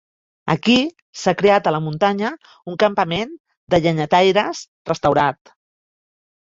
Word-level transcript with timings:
Aquí 0.51 0.77
s'ha 1.23 1.33
creat 1.41 1.69
a 1.69 1.73
la 1.75 1.81
muntanya 1.89 2.33
un 2.73 2.81
campament 2.85 3.37
de 3.75 3.83
llenyataires 3.87 4.65
restaurat. 4.95 5.57